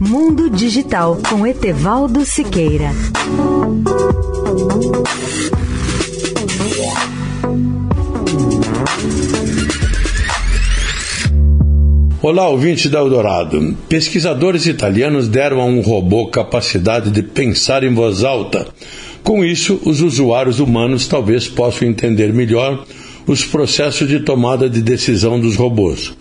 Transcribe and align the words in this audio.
Mundo 0.00 0.48
Digital 0.48 1.18
com 1.28 1.44
Etevaldo 1.44 2.24
Siqueira. 2.24 2.92
Olá, 12.22 12.48
ouvinte 12.48 12.88
da 12.88 13.00
Eldorado. 13.00 13.76
Pesquisadores 13.88 14.66
italianos 14.66 15.26
deram 15.26 15.60
a 15.60 15.64
um 15.64 15.80
robô 15.80 16.28
capacidade 16.28 17.10
de 17.10 17.24
pensar 17.24 17.82
em 17.82 17.92
voz 17.92 18.22
alta. 18.22 18.68
Com 19.24 19.44
isso, 19.44 19.80
os 19.84 20.00
usuários 20.00 20.60
humanos 20.60 21.08
talvez 21.08 21.48
possam 21.48 21.88
entender 21.88 22.32
melhor 22.32 22.86
os 23.26 23.44
processos 23.44 24.06
de 24.06 24.20
tomada 24.20 24.70
de 24.70 24.80
decisão 24.80 25.40
dos 25.40 25.56
robôs. 25.56 26.14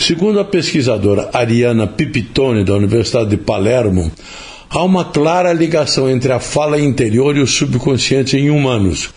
Segundo 0.00 0.40
a 0.40 0.44
pesquisadora 0.46 1.28
Ariana 1.30 1.86
Pipitone, 1.86 2.64
da 2.64 2.74
Universidade 2.74 3.28
de 3.28 3.36
Palermo, 3.36 4.10
há 4.70 4.82
uma 4.82 5.04
clara 5.04 5.52
ligação 5.52 6.08
entre 6.08 6.32
a 6.32 6.40
fala 6.40 6.80
interior 6.80 7.36
e 7.36 7.40
o 7.40 7.46
subconsciente 7.46 8.34
em 8.34 8.48
humanos. 8.48 9.10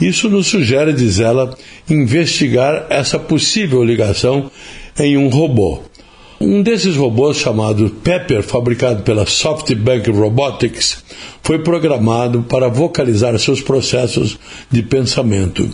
Isso 0.00 0.28
nos 0.28 0.48
sugere, 0.48 0.92
diz 0.92 1.20
ela, 1.20 1.56
investigar 1.88 2.86
essa 2.90 3.16
possível 3.16 3.84
ligação 3.84 4.50
em 4.98 5.16
um 5.16 5.28
robô. 5.28 5.82
Um 6.40 6.62
desses 6.62 6.96
robôs, 6.96 7.36
chamado 7.36 7.88
Pepper, 8.02 8.42
fabricado 8.42 9.04
pela 9.04 9.26
SoftBank 9.26 10.10
Robotics, 10.10 11.04
foi 11.44 11.60
programado 11.60 12.42
para 12.42 12.68
vocalizar 12.68 13.38
seus 13.38 13.60
processos 13.60 14.36
de 14.68 14.82
pensamento. 14.82 15.70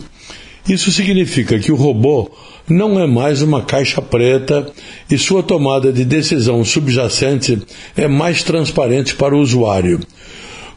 Isso 0.67 0.91
significa 0.91 1.57
que 1.59 1.71
o 1.71 1.75
robô 1.75 2.29
não 2.69 2.99
é 2.99 3.07
mais 3.07 3.41
uma 3.41 3.61
caixa 3.63 4.01
preta 4.01 4.71
e 5.09 5.17
sua 5.17 5.41
tomada 5.41 5.91
de 5.91 6.05
decisão 6.05 6.63
subjacente 6.63 7.61
é 7.97 8.07
mais 8.07 8.43
transparente 8.43 9.15
para 9.15 9.35
o 9.35 9.39
usuário. 9.39 9.99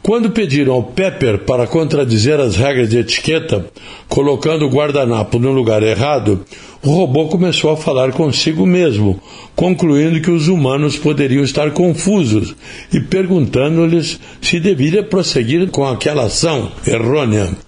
Quando 0.05 0.29
pediram 0.29 0.73
ao 0.73 0.83
Pepper 0.83 1.39
para 1.39 1.65
contradizer 1.65 2.39
as 2.39 2.55
regras 2.55 2.89
de 2.89 2.99
etiqueta, 2.99 3.65
colocando 4.07 4.65
o 4.65 4.69
guardanapo 4.69 5.39
no 5.39 5.51
lugar 5.51 5.81
errado, 5.81 6.45
o 6.83 6.91
robô 6.91 7.27
começou 7.27 7.71
a 7.71 7.77
falar 7.77 8.11
consigo 8.11 8.67
mesmo, 8.67 9.19
concluindo 9.55 10.21
que 10.21 10.29
os 10.29 10.47
humanos 10.47 10.95
poderiam 10.95 11.43
estar 11.43 11.71
confusos 11.71 12.55
e 12.93 12.99
perguntando-lhes 12.99 14.19
se 14.39 14.59
deveria 14.59 15.01
prosseguir 15.01 15.71
com 15.71 15.83
aquela 15.83 16.25
ação 16.25 16.71
errônea. 16.85 17.64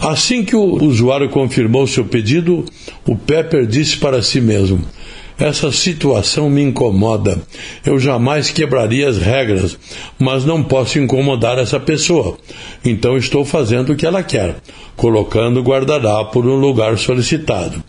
Assim 0.00 0.42
que 0.42 0.56
o 0.56 0.82
usuário 0.82 1.28
confirmou 1.28 1.86
seu 1.86 2.06
pedido, 2.06 2.64
o 3.06 3.14
Pepper 3.14 3.66
disse 3.66 3.98
para 3.98 4.22
si 4.22 4.40
mesmo: 4.40 4.82
essa 5.38 5.72
situação 5.72 6.50
me 6.50 6.62
incomoda. 6.62 7.38
Eu 7.84 7.98
jamais 7.98 8.50
quebraria 8.50 9.08
as 9.08 9.18
regras, 9.18 9.78
mas 10.18 10.44
não 10.44 10.62
posso 10.62 10.98
incomodar 10.98 11.58
essa 11.58 11.80
pessoa. 11.80 12.36
Então 12.84 13.16
estou 13.16 13.44
fazendo 13.44 13.92
o 13.92 13.96
que 13.96 14.06
ela 14.06 14.22
quer, 14.22 14.56
colocando 14.96 15.60
o 15.60 15.62
guardanapo 15.62 16.42
no 16.42 16.56
lugar 16.56 16.98
solicitado. 16.98 17.82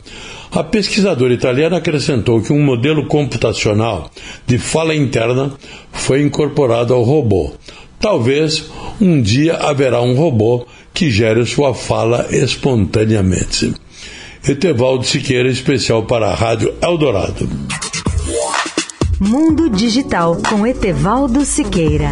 A 0.52 0.64
pesquisadora 0.64 1.34
italiana 1.34 1.78
acrescentou 1.78 2.42
que 2.42 2.52
um 2.52 2.62
modelo 2.62 3.06
computacional 3.06 4.12
de 4.46 4.58
fala 4.58 4.94
interna 4.94 5.53
foi 5.94 6.22
incorporado 6.22 6.94
ao 6.94 7.03
robô. 7.03 7.53
Talvez 8.02 8.66
um 9.00 9.22
dia 9.22 9.58
haverá 9.58 10.02
um 10.02 10.16
robô 10.16 10.66
que 11.02 11.10
gere 11.10 11.44
sua 11.48 11.74
fala 11.74 12.28
espontaneamente. 12.30 13.74
Etevaldo 14.48 15.04
Siqueira, 15.04 15.50
especial 15.50 16.04
para 16.06 16.28
a 16.28 16.36
Rádio 16.36 16.76
Eldorado. 16.80 17.50
Mundo 19.20 19.68
Digital 19.68 20.38
com 20.48 20.68
Etevaldo 20.68 21.44
Siqueira. 21.44 22.12